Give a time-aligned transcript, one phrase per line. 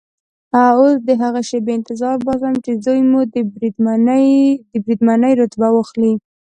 [0.77, 3.35] اوس د هغې شېبې انتظار باسم چې زوی مو د
[4.83, 6.13] بریدمنۍ رتبه واخلي.